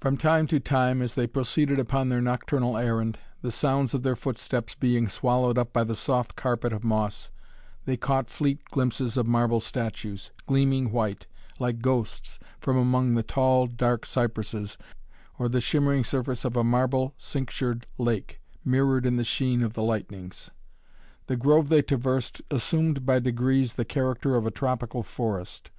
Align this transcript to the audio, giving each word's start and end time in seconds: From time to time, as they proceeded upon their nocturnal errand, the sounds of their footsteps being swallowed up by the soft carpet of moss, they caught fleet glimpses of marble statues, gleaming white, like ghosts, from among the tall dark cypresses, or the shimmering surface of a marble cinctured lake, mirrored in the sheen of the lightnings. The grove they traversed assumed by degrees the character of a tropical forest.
From 0.00 0.16
time 0.16 0.46
to 0.46 0.60
time, 0.60 1.02
as 1.02 1.16
they 1.16 1.26
proceeded 1.26 1.80
upon 1.80 2.08
their 2.08 2.20
nocturnal 2.20 2.76
errand, 2.76 3.18
the 3.42 3.50
sounds 3.50 3.94
of 3.94 4.04
their 4.04 4.14
footsteps 4.14 4.76
being 4.76 5.08
swallowed 5.08 5.58
up 5.58 5.72
by 5.72 5.82
the 5.82 5.96
soft 5.96 6.36
carpet 6.36 6.72
of 6.72 6.84
moss, 6.84 7.32
they 7.84 7.96
caught 7.96 8.30
fleet 8.30 8.64
glimpses 8.66 9.16
of 9.16 9.26
marble 9.26 9.58
statues, 9.58 10.30
gleaming 10.46 10.92
white, 10.92 11.26
like 11.58 11.82
ghosts, 11.82 12.38
from 12.60 12.76
among 12.76 13.16
the 13.16 13.24
tall 13.24 13.66
dark 13.66 14.06
cypresses, 14.06 14.78
or 15.36 15.48
the 15.48 15.60
shimmering 15.60 16.04
surface 16.04 16.44
of 16.44 16.54
a 16.56 16.62
marble 16.62 17.14
cinctured 17.18 17.82
lake, 17.98 18.40
mirrored 18.64 19.04
in 19.04 19.16
the 19.16 19.24
sheen 19.24 19.64
of 19.64 19.72
the 19.72 19.82
lightnings. 19.82 20.52
The 21.26 21.34
grove 21.34 21.70
they 21.70 21.82
traversed 21.82 22.40
assumed 22.52 23.04
by 23.04 23.18
degrees 23.18 23.74
the 23.74 23.84
character 23.84 24.36
of 24.36 24.46
a 24.46 24.52
tropical 24.52 25.02
forest. 25.02 25.72